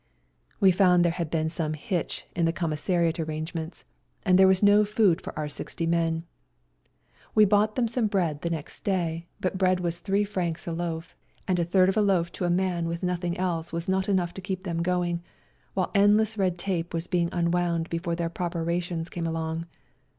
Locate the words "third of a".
11.63-12.01